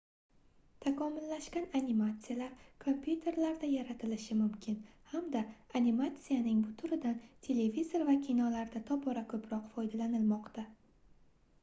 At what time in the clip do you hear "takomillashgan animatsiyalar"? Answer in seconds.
0.83-2.53